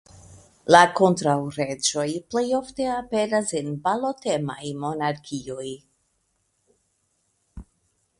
La 0.75 0.79
kontraŭreĝoj 0.99 2.05
plej 2.35 2.43
ofte 2.59 2.87
aperas 2.93 3.53
en 3.59 3.69
balotemaj 3.83 4.71
monarkioj. 4.85 5.69